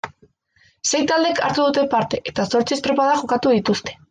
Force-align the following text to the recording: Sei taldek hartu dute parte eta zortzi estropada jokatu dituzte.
Sei 0.91 1.01
taldek 1.11 1.43
hartu 1.49 1.67
dute 1.67 1.85
parte 1.93 2.23
eta 2.33 2.49
zortzi 2.55 2.79
estropada 2.79 3.15
jokatu 3.23 3.59
dituzte. 3.59 3.99